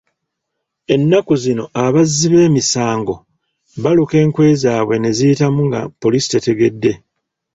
Ennaku 0.93 1.33
zino 1.43 1.63
abazzi 1.85 2.25
b'emisango 2.33 3.15
baluka 3.83 4.15
enkwe 4.23 4.45
zaabwe 4.63 4.95
neziyitamu 4.97 5.61
nga 5.67 5.79
Poliisi 6.01 6.27
tetegedde. 6.33 6.91